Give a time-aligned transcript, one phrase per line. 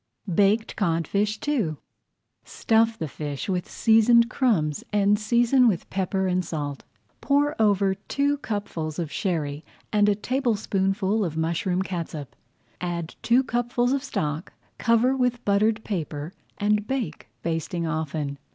[0.33, 1.75] BAKED CODFISH II
[2.43, 6.83] Stuff the fish with seasoned crumbs and season with pepper and salt.
[7.21, 12.35] Pour over two cupfuls of Sherry and a tablespoonful of mushroom catsup.
[12.81, 18.39] Add two cupfuls of stock, cover with buttered paper, and bake, basting often.